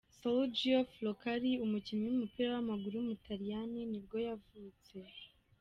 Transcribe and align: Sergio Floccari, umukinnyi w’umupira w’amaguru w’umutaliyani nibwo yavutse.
Sergio 0.17 0.79
Floccari, 0.93 1.51
umukinnyi 1.65 2.05
w’umupira 2.07 2.47
w’amaguru 2.51 2.93
w’umutaliyani 2.97 3.81
nibwo 3.91 4.17
yavutse. 4.27 4.95